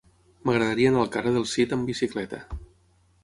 M'agradaria 0.49 0.89
anar 0.93 1.03
al 1.03 1.11
carrer 1.17 1.33
del 1.35 1.45
Cid 1.51 1.77
amb 1.77 1.91
bicicleta. 1.91 2.41